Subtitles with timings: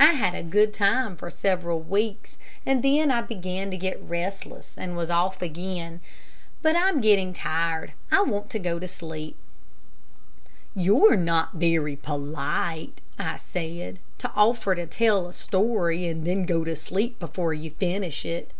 [0.00, 2.36] I had a good time for several weeks,
[2.66, 6.00] and then I began to get restless and was off again.
[6.60, 9.36] But I'm getting tired; I want to go to sleep."
[10.74, 16.64] "You're not very polite," I said, "to offer to tell a story, and then go
[16.64, 18.50] to sleep before you finish it."